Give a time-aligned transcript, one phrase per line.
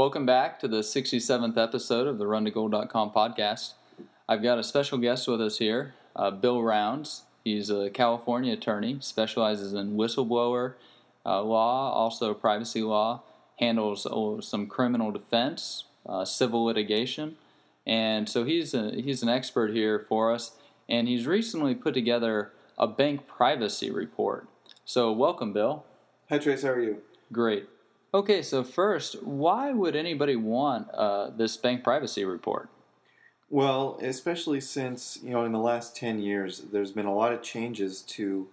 [0.00, 3.74] Welcome back to the 67th episode of the RunToGold.com podcast.
[4.26, 7.24] I've got a special guest with us here, uh, Bill Rounds.
[7.44, 10.72] He's a California attorney, specializes in whistleblower
[11.26, 13.24] uh, law, also privacy law,
[13.58, 17.36] handles uh, some criminal defense, uh, civil litigation,
[17.86, 20.52] and so he's a, he's an expert here for us.
[20.88, 24.48] And he's recently put together a bank privacy report.
[24.86, 25.84] So welcome, Bill.
[26.30, 26.62] Hi, Trace.
[26.62, 27.02] How are you?
[27.30, 27.68] Great.
[28.12, 32.68] Okay, so first, why would anybody want uh, this bank privacy report?
[33.48, 37.42] Well, especially since, you know, in the last 10 years, there's been a lot of
[37.42, 38.48] changes to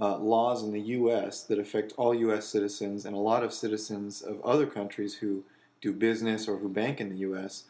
[0.00, 1.44] uh, laws in the U.S.
[1.44, 2.46] that affect all U.S.
[2.48, 5.44] citizens and a lot of citizens of other countries who
[5.80, 7.64] do business or who bank in the U.S.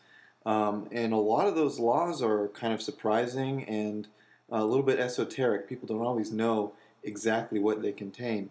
[0.47, 4.09] Um, and a lot of those laws are kind of surprising and
[4.51, 5.69] a little bit esoteric.
[5.69, 6.73] People don't always know
[7.03, 8.49] exactly what they contain.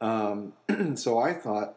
[0.00, 0.52] Um,
[0.94, 1.76] so I thought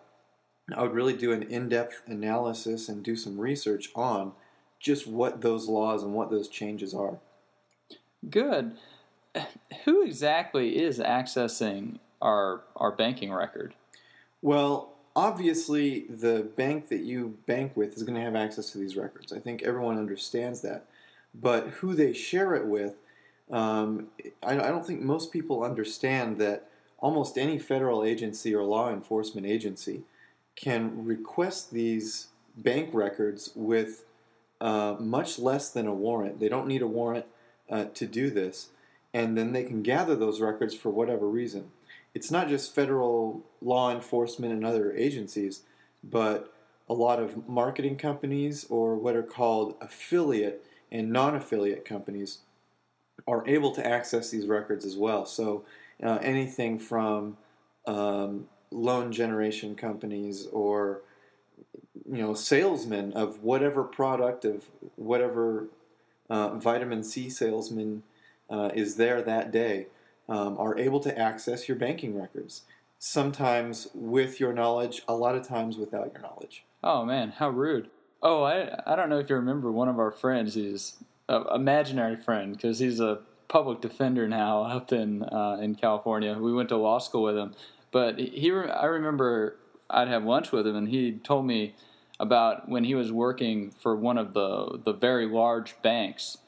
[0.74, 4.34] I would really do an in depth analysis and do some research on
[4.80, 7.20] just what those laws and what those changes are.
[8.30, 8.78] Good.
[9.86, 13.74] Who exactly is accessing our our banking record?
[14.42, 18.96] Well, obviously, the bank that you bank with is going to have access to these
[18.96, 19.34] records.
[19.34, 20.86] I think everyone understands that.
[21.34, 22.96] But who they share it with,
[23.52, 24.08] um,
[24.44, 26.70] I, I don't think most people understand that
[27.00, 30.04] almost any federal agency or law enforcement agency
[30.56, 34.06] can request these bank records with
[34.62, 36.40] uh, much less than a warrant.
[36.40, 37.26] They don't need a warrant
[37.70, 38.70] uh, to do this,
[39.14, 41.72] and then they can gather those records for whatever reason.
[42.14, 45.62] It's not just federal law enforcement and other agencies,
[46.04, 46.54] but
[46.90, 52.40] a lot of marketing companies or what are called affiliate and non affiliate companies
[53.28, 55.26] are able to access these records as well.
[55.26, 55.66] So
[56.02, 57.38] uh, anything from
[57.88, 61.02] um, loan generation companies or
[62.10, 65.68] you know salesmen of whatever product of whatever
[66.30, 68.04] uh, vitamin C salesman
[68.50, 69.88] uh, is there that day
[70.28, 72.64] um, are able to access your banking records.
[73.00, 76.64] Sometimes with your knowledge, a lot of times without your knowledge.
[76.84, 77.90] Oh man, how rude!
[78.22, 80.56] Oh, I I don't know if you remember one of our friends.
[80.56, 80.98] He's
[81.30, 86.38] imaginary friend because he's a public defender now up in uh, in California.
[86.38, 87.54] We went to law school with him,
[87.94, 89.56] but he I remember
[89.90, 91.76] I'd have lunch with him, and he told me
[92.20, 96.40] about when he was working for one of the the very large banks,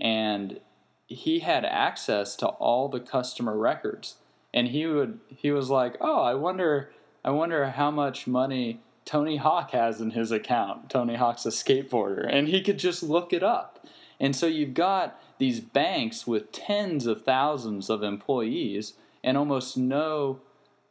[0.00, 0.58] and
[1.06, 4.16] he had access to all the customer records,
[4.52, 6.90] and he would he was like, oh, I wonder
[7.24, 10.88] I wonder how much money Tony Hawk has in his account.
[10.88, 13.86] Tony Hawk's a skateboarder, and he could just look it up.
[14.18, 20.40] And so you've got these banks with tens of thousands of employees and almost no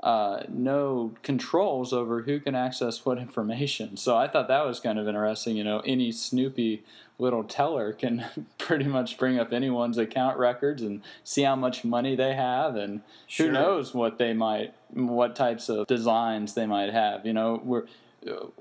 [0.03, 3.95] uh, no controls over who can access what information.
[3.95, 5.55] So I thought that was kind of interesting.
[5.55, 6.83] You know, any snoopy
[7.17, 8.25] little teller can
[8.57, 13.01] pretty much bring up anyone's account records and see how much money they have, and
[13.27, 13.47] sure.
[13.47, 17.25] who knows what they might, what types of designs they might have.
[17.25, 17.85] You know, we're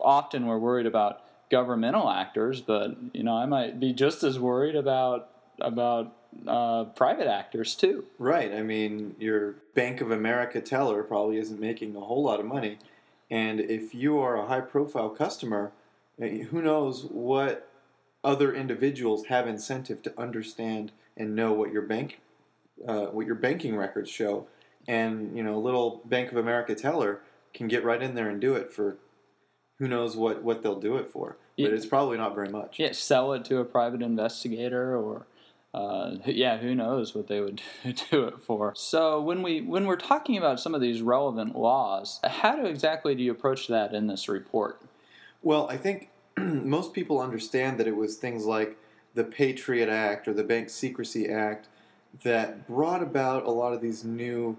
[0.01, 4.77] often we're worried about governmental actors, but you know, I might be just as worried
[4.77, 5.29] about
[5.61, 8.05] about uh, private actors too.
[8.19, 8.53] Right.
[8.53, 12.79] I mean, your Bank of America teller probably isn't making a whole lot of money,
[13.31, 15.73] and if you are a high-profile customer,
[16.21, 17.69] eh, who knows what
[18.25, 22.21] other individuals have incentive to understand and know what your bank,
[22.87, 24.47] uh, what your banking records show,
[24.87, 27.21] and you know, a little Bank of America teller
[27.55, 28.97] can get right in there and do it for
[29.79, 31.37] who knows what what they'll do it for.
[31.59, 32.79] But it's probably not very much.
[32.79, 35.27] Yeah, sell it to a private investigator or
[35.75, 37.63] uh, yeah, who knows what they would
[38.11, 38.75] do it for.
[38.77, 43.15] So when we when we're talking about some of these relevant laws, how do exactly
[43.15, 44.81] do you approach that in this report?
[45.43, 48.77] Well, I think most people understand that it was things like
[49.15, 51.69] the Patriot Act or the Bank Secrecy Act
[52.23, 54.57] that brought about a lot of these new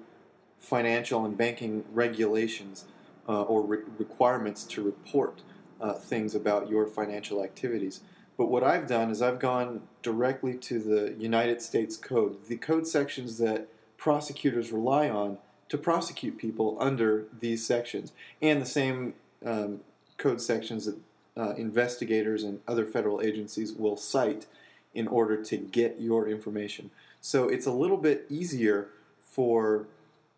[0.60, 2.86] financial and banking regulations
[3.28, 5.42] uh, or re- requirements to report
[5.80, 8.02] uh, things about your financial activities.
[8.38, 12.88] But what I've done is I've gone directly to the United States Code, the code
[12.88, 15.38] sections that prosecutors rely on
[15.70, 19.14] to prosecute people under these sections, and the same
[19.46, 19.82] um,
[20.18, 20.98] code sections that
[21.36, 24.46] uh, investigators and other federal agencies will cite
[24.94, 26.92] in order to get your information.
[27.22, 28.90] So it's a little bit easier
[29.22, 29.88] for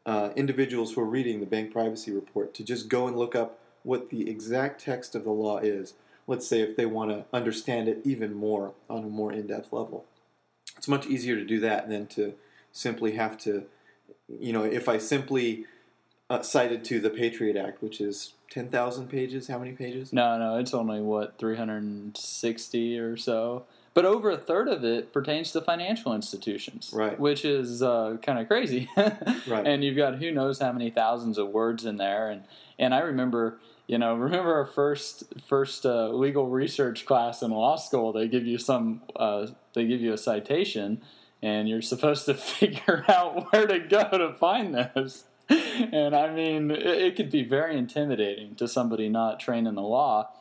[0.05, 3.59] uh, individuals who are reading the bank privacy report to just go and look up
[3.83, 5.93] what the exact text of the law is
[6.27, 10.05] let's say if they want to understand it even more on a more in-depth level.
[10.77, 12.33] It's much easier to do that than to
[12.71, 13.65] simply have to,
[14.27, 15.65] you know, if I simply
[16.29, 19.47] uh, cited to the Patriot Act, which is ten thousand pages.
[19.47, 20.11] How many pages?
[20.11, 23.65] No, no, it's only what 360 or so.
[23.93, 27.17] But over a third of it pertains to financial institutions, Right.
[27.17, 29.65] Which is uh, kind of crazy, Right.
[29.65, 32.43] And you've got who knows how many thousands of words in there, and
[32.77, 33.57] and I remember,
[33.87, 38.11] you know, remember our first first uh, legal research class in law school.
[38.11, 41.01] They give you some, uh, they give you a citation,
[41.41, 45.25] and you're supposed to figure out where to go to find this.
[45.47, 49.81] And I mean, it, it could be very intimidating to somebody not trained in the
[49.81, 50.31] law.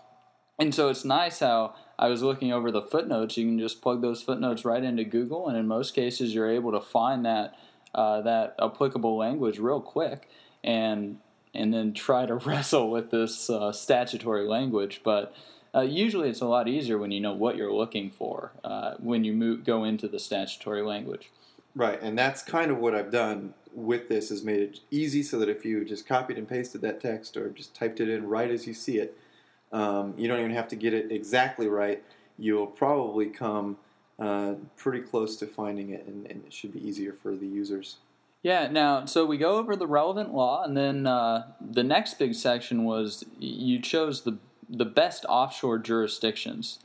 [0.59, 3.37] And so it's nice how I was looking over the footnotes.
[3.37, 6.73] You can just plug those footnotes right into Google, and in most cases, you're able
[6.73, 7.55] to find that
[7.95, 10.29] uh, that applicable language real quick,
[10.63, 11.19] and
[11.55, 15.01] and then try to wrestle with this uh, statutory language.
[15.05, 15.35] But
[15.75, 19.25] uh, usually, it's a lot easier when you know what you're looking for uh, when
[19.25, 21.31] you move, go into the statutory language.
[21.75, 25.39] Right, and that's kind of what I've done with this is made it easy so
[25.41, 28.51] that if you just copied and pasted that text or just typed it in right
[28.51, 29.19] as you see it,
[29.73, 32.05] um, you don't even have to get it exactly right.
[32.39, 33.79] You'll probably come
[34.19, 37.97] uh, pretty close to finding it, and, and it should be easier for the users.
[38.45, 38.69] Yeah.
[38.69, 42.85] Now, so we go over the relevant law, and then uh, the next big section
[42.85, 44.37] was you chose the
[44.69, 46.79] the best offshore jurisdictions.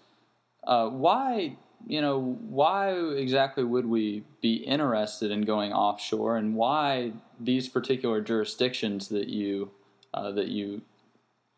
[0.65, 7.11] Uh, why, you know, why exactly would we be interested in going offshore, and why
[7.37, 9.71] these particular jurisdictions that you
[10.13, 10.81] uh, that you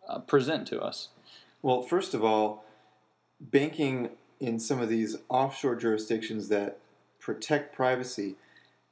[0.09, 1.09] uh, present to us?
[1.62, 2.65] Well, first of all,
[3.39, 4.09] banking
[4.39, 6.80] in some of these offshore jurisdictions that
[7.19, 8.36] protect privacy,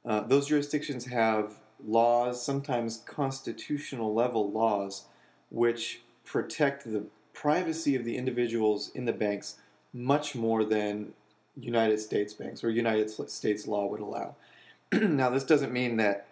[0.04, 1.54] uh, those jurisdictions have
[1.84, 5.04] laws, sometimes constitutional level laws,
[5.50, 9.56] which protect the privacy of the individuals in the banks
[9.92, 11.12] much more than
[11.56, 14.36] United States banks or United States law would allow.
[14.92, 16.26] now, this doesn't mean that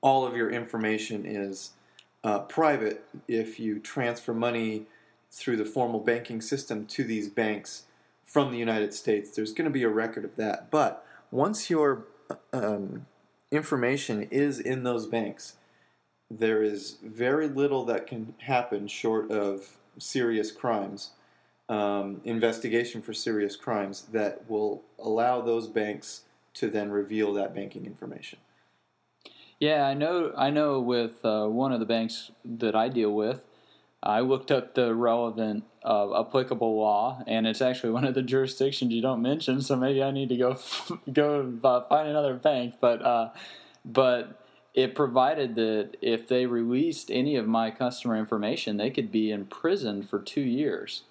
[0.00, 1.72] all of your information is
[2.24, 4.86] uh, private if you transfer money
[5.30, 7.84] through the formal banking system to these banks
[8.24, 9.30] from the United States.
[9.30, 10.70] There's going to be a record of that.
[10.70, 12.04] But once your
[12.52, 13.06] um,
[13.50, 15.56] information is in those banks,
[16.30, 21.10] there is very little that can happen short of serious crimes,
[21.68, 26.22] um, investigation for serious crimes that will allow those banks
[26.54, 28.38] to then reveal that banking information.
[29.58, 30.32] Yeah, I know.
[30.36, 30.80] I know.
[30.80, 33.46] With uh, one of the banks that I deal with,
[34.02, 38.92] I looked up the relevant uh, applicable law, and it's actually one of the jurisdictions
[38.92, 39.60] you don't mention.
[39.62, 40.58] So maybe I need to go
[41.12, 42.74] go uh, find another bank.
[42.80, 43.30] But uh,
[43.84, 44.42] but
[44.74, 50.08] it provided that if they released any of my customer information, they could be imprisoned
[50.08, 51.02] for two years.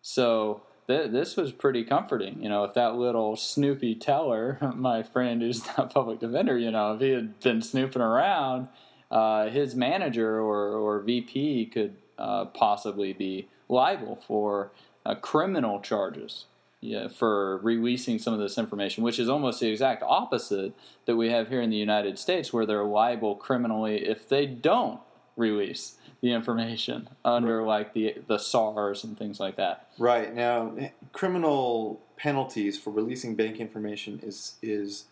[0.00, 2.42] So th- this was pretty comforting.
[2.42, 6.94] You know, if that little Snoopy teller, my friend who's not public defender, you know,
[6.94, 8.68] if he had been snooping around,
[9.10, 14.70] uh, his manager or, or VP could uh, possibly be liable for
[15.04, 16.46] uh, criminal charges
[16.80, 20.72] yeah, for releasing some of this information, which is almost the exact opposite
[21.06, 25.00] that we have here in the United States, where they're liable criminally if they don't
[25.36, 29.88] release the information under like the the SARS and things like that.
[29.98, 30.74] Right now,
[31.12, 35.04] criminal penalties for releasing bank information is is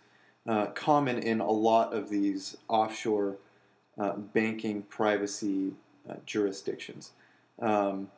[0.47, 3.37] uh, common in a lot of these offshore
[3.99, 5.73] uh, banking privacy
[6.09, 7.13] uh, jurisdictions.
[7.61, 8.11] Um,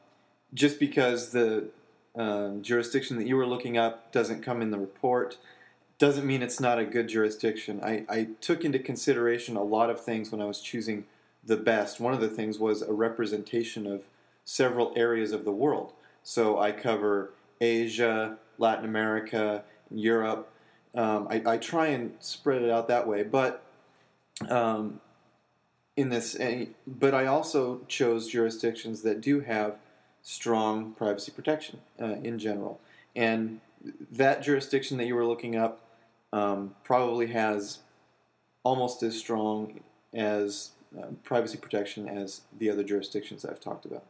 [0.54, 1.68] just because the
[2.16, 5.36] um, jurisdiction that you were looking up doesn't come in the report
[5.98, 7.80] doesn't mean it's not a good jurisdiction.
[7.82, 11.04] I, I took into consideration a lot of things when I was choosing
[11.44, 12.00] the best.
[12.00, 14.02] One of the things was a representation of
[14.44, 15.92] several areas of the world.
[16.22, 20.50] So I cover Asia, Latin America, Europe.
[20.94, 23.62] Um, I, I, try and spread it out that way, but
[24.48, 25.00] um,
[25.96, 26.36] in this,
[26.86, 29.76] but I also chose jurisdictions that do have
[30.22, 32.80] strong privacy protection uh, in general,
[33.14, 33.60] and
[34.10, 35.80] that jurisdiction that you were looking up
[36.32, 37.78] um, probably has
[38.62, 39.80] almost as strong
[40.12, 44.04] as uh, privacy protection as the other jurisdictions I've talked about.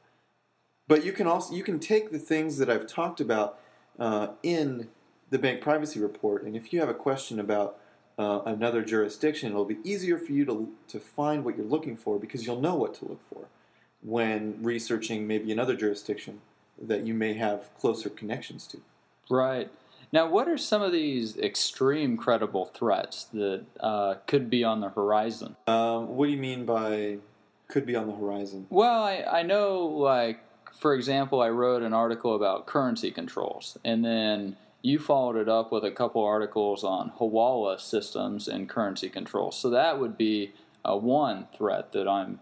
[0.88, 3.58] But you can also you can take the things that I've talked about
[3.98, 4.88] uh, in
[5.30, 7.78] the bank privacy report, and if you have a question about
[8.18, 12.18] uh, another jurisdiction, it'll be easier for you to to find what you're looking for
[12.18, 13.48] because you'll know what to look for
[14.02, 16.40] when researching maybe another jurisdiction
[16.80, 18.78] that you may have closer connections to.
[19.28, 19.70] Right.
[20.12, 24.90] Now, what are some of these extreme credible threats that uh, could be on the
[24.90, 25.56] horizon?
[25.66, 27.18] Um, what do you mean by
[27.68, 28.66] could be on the horizon?
[28.70, 30.40] Well, I, I know, like,
[30.72, 34.56] for example, I wrote an article about currency controls, and then
[34.86, 39.58] you followed it up with a couple articles on Hawala systems and currency controls.
[39.58, 40.52] So that would be
[40.84, 42.38] uh, one threat that I'm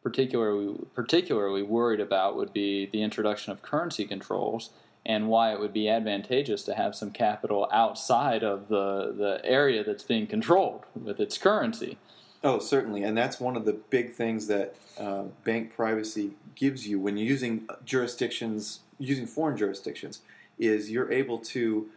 [0.00, 4.70] particularly particularly worried about would be the introduction of currency controls
[5.04, 9.82] and why it would be advantageous to have some capital outside of the, the area
[9.82, 11.98] that's being controlled with its currency.
[12.44, 17.00] Oh, certainly, and that's one of the big things that uh, bank privacy gives you
[17.00, 20.20] when you're using jurisdictions, using foreign jurisdictions,
[20.58, 21.88] is you're able to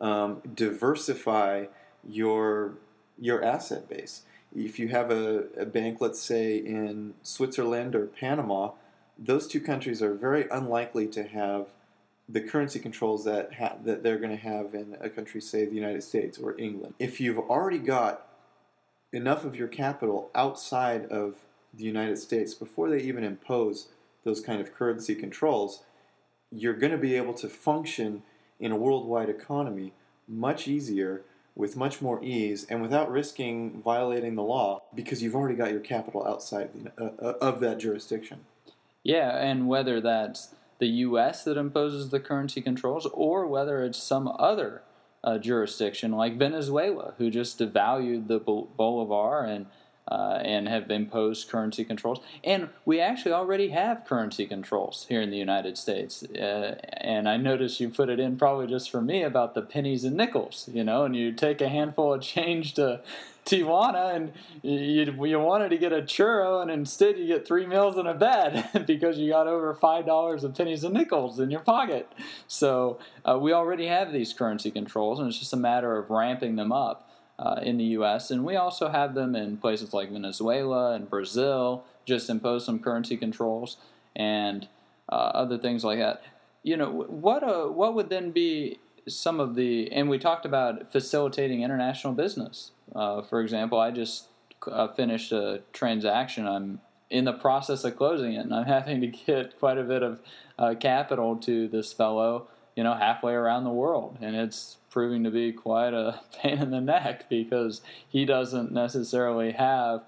[0.00, 1.66] um, diversify
[2.06, 2.74] your
[3.18, 4.22] your asset base.
[4.56, 8.72] If you have a, a bank, let's say in Switzerland or Panama,
[9.18, 11.66] those two countries are very unlikely to have
[12.28, 15.74] the currency controls that ha- that they're going to have in a country, say the
[15.74, 16.94] United States or England.
[16.98, 18.26] If you've already got
[19.12, 21.34] enough of your capital outside of
[21.74, 23.88] the United States before they even impose
[24.24, 25.82] those kind of currency controls,
[26.50, 28.22] you're going to be able to function
[28.58, 29.92] in a worldwide economy
[30.28, 31.22] much easier
[31.56, 35.80] with much more ease and without risking violating the law because you've already got your
[35.80, 38.40] capital outside uh, uh of that jurisdiction.
[39.02, 41.44] Yeah, and whether that's the U.S.
[41.44, 44.82] that imposes the currency controls, or whether it's some other
[45.22, 49.66] uh, jurisdiction like Venezuela, who just devalued the bolivar and
[50.08, 52.20] uh, and have imposed currency controls.
[52.42, 56.22] And we actually already have currency controls here in the United States.
[56.22, 60.04] Uh, and I noticed you put it in probably just for me about the pennies
[60.04, 63.00] and nickels, you know, and you take a handful of change to
[63.46, 67.96] Tijuana and you, you wanted to get a churro and instead you get three meals
[67.96, 71.60] in a bed because you got over five dollars of pennies and nickels in your
[71.60, 72.10] pocket.
[72.46, 76.56] So uh, we already have these currency controls and it's just a matter of ramping
[76.56, 77.09] them up.
[77.40, 78.30] Uh, in the U.S.
[78.30, 81.84] and we also have them in places like Venezuela and Brazil.
[82.04, 83.78] Just impose some currency controls
[84.14, 84.68] and
[85.08, 86.22] uh, other things like that.
[86.62, 87.42] You know what?
[87.42, 88.78] Uh, what would then be
[89.08, 89.90] some of the?
[89.90, 92.72] And we talked about facilitating international business.
[92.94, 94.26] Uh, for example, I just
[94.70, 96.46] uh, finished a transaction.
[96.46, 100.02] I'm in the process of closing it, and I'm having to get quite a bit
[100.02, 100.20] of
[100.58, 105.30] uh, capital to this fellow, you know, halfway around the world, and it's proving to
[105.30, 110.02] be quite a pain in the neck because he doesn't necessarily have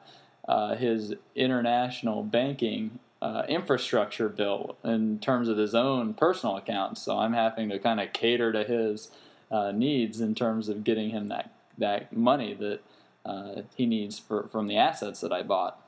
[0.49, 7.01] uh, his international banking uh, infrastructure built in terms of his own personal accounts.
[7.03, 9.11] So I'm having to kind of cater to his
[9.51, 12.81] uh, needs in terms of getting him that that money that
[13.25, 15.79] uh, he needs for, from the assets that I bought.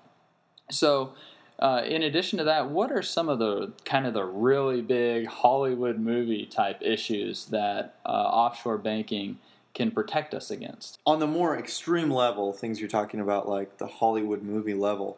[0.71, 1.15] So,
[1.59, 5.27] uh, in addition to that, what are some of the kind of the really big
[5.27, 9.39] Hollywood movie type issues that uh, offshore banking
[9.73, 10.99] can protect us against?
[11.07, 15.17] On the more extreme level, things you're talking about, like the Hollywood movie level,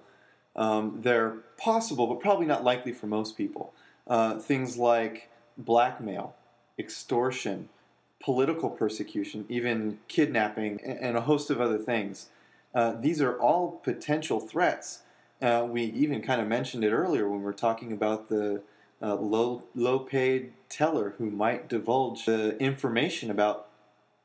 [0.54, 3.72] um, they're possible, but probably not likely for most people.
[4.06, 6.34] Uh, things like blackmail,
[6.78, 7.68] extortion,
[8.20, 12.28] political persecution, even kidnapping, and a host of other things.
[12.74, 15.00] Uh, these are all potential threats.
[15.40, 18.62] Uh, we even kind of mentioned it earlier when we were talking about the
[19.02, 23.68] uh, low low paid teller who might divulge the information about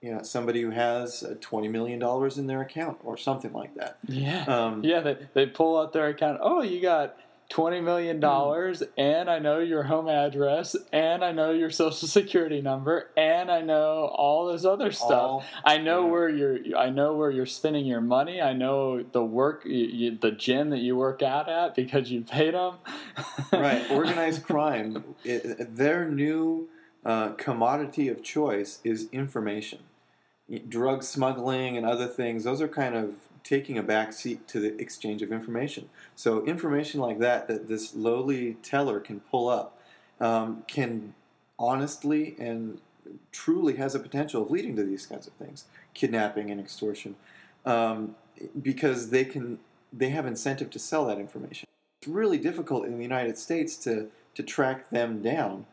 [0.02, 3.98] you know somebody who has twenty million dollars in their account or something like that.
[4.08, 5.02] Yeah, um, yeah.
[5.02, 6.40] They they pull out their account.
[6.42, 7.18] Oh, you got
[7.52, 8.88] twenty million dollars, mm.
[8.98, 13.62] and I know your home address, and I know your social security number, and I
[13.62, 15.12] know all this other stuff.
[15.12, 16.12] All, I know yeah.
[16.12, 16.78] where you're.
[16.78, 18.42] I know where you're spending your money.
[18.42, 22.54] I know the work, you, the gym that you work out at because you paid
[22.54, 22.76] them.
[23.52, 25.04] right, organized crime.
[25.24, 26.70] It, their new
[27.06, 29.80] uh, commodity of choice is information.
[30.68, 32.44] Drug smuggling and other things.
[32.46, 35.90] Those are kind of taking a back seat to the exchange of information.
[36.16, 39.78] So information like that that this lowly teller can pull up
[40.20, 41.14] um, can
[41.58, 42.80] honestly and
[43.32, 47.16] truly has a potential of leading to these kinds of things, kidnapping and extortion,
[47.66, 48.16] um,
[48.62, 49.60] because they can
[49.92, 51.68] they have incentive to sell that information.
[52.02, 55.66] It's really difficult in the United States to to track them down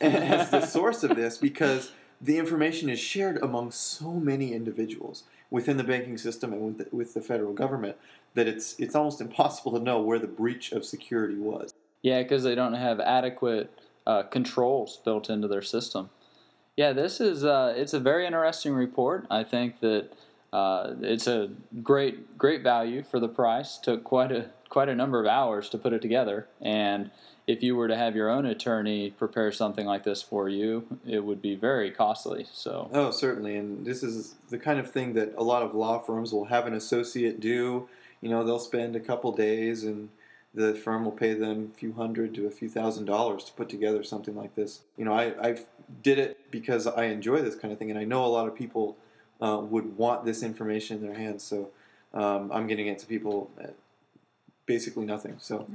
[0.00, 5.24] as the source of this because the information is shared among so many individuals
[5.54, 7.96] within the banking system and with the, with the federal government
[8.34, 11.72] that it's it's almost impossible to know where the breach of security was.
[12.02, 13.70] Yeah, because they don't have adequate
[14.04, 16.10] uh, controls built into their system.
[16.76, 19.26] Yeah, this is uh, it's a very interesting report.
[19.30, 20.08] I think that
[20.52, 21.50] uh, it's a
[21.84, 23.78] great great value for the price.
[23.78, 27.12] Took quite a quite a number of hours to put it together, and
[27.46, 31.24] if you were to have your own attorney prepare something like this for you, it
[31.24, 32.44] would be very costly.
[32.52, 36.00] So oh, certainly, and this is the kind of thing that a lot of law
[36.00, 37.88] firms will have an associate do.
[38.20, 40.08] You know, they'll spend a couple days, and
[40.52, 43.68] the firm will pay them a few hundred to a few thousand dollars to put
[43.68, 44.80] together something like this.
[44.96, 45.58] You know, I I
[46.02, 48.56] did it because I enjoy this kind of thing, and I know a lot of
[48.56, 48.96] people
[49.40, 51.44] uh, would want this information in their hands.
[51.44, 51.70] So
[52.12, 53.52] um, I'm getting it to people
[54.66, 55.36] basically nothing.
[55.38, 55.66] So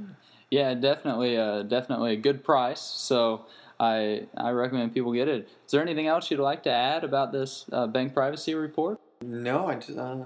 [0.50, 2.80] Yeah, definitely, uh, definitely a good price.
[2.80, 3.46] So
[3.78, 5.48] I I recommend people get it.
[5.66, 8.98] Is there anything else you'd like to add about this uh, bank privacy report?
[9.22, 10.24] no, I just, uh,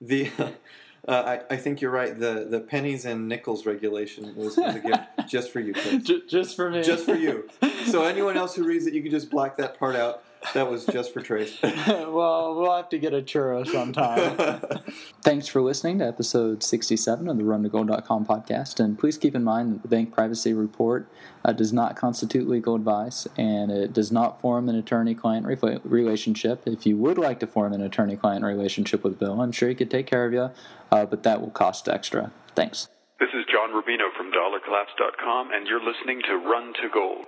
[0.00, 0.30] the.
[1.08, 2.14] Uh, I, I think you're right.
[2.16, 6.02] The the pennies and nickels regulation was, a gift just for you, Chris.
[6.02, 6.82] J- just for me.
[6.82, 7.48] Just for you.
[7.86, 10.22] So anyone else who reads it, you can just black that part out.
[10.54, 11.58] That was just for Trace.
[11.62, 14.60] well, we'll have to get a churro sometime.
[15.22, 18.80] Thanks for listening to episode 67 of the RunToGold.com podcast.
[18.80, 21.08] And please keep in mind that the Bank Privacy Report
[21.44, 25.78] uh, does not constitute legal advice and it does not form an attorney client re-
[25.84, 26.62] relationship.
[26.66, 29.74] If you would like to form an attorney client relationship with Bill, I'm sure he
[29.74, 30.50] could take care of you,
[30.90, 32.32] uh, but that will cost extra.
[32.54, 32.88] Thanks.
[33.20, 37.26] This is John Rubino from DollarCollapse.com, and you're listening to Run to Gold.